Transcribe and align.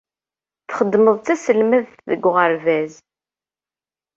Txeddmeḍ 0.67 1.15
d 1.19 1.23
taselmadt 1.25 1.91
deg 2.09 2.21
uɣerbaz. 2.29 2.93